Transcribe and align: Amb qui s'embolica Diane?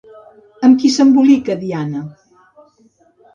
Amb 0.67 0.79
qui 0.83 0.89
s'embolica 0.93 1.57
Diane? 1.65 2.03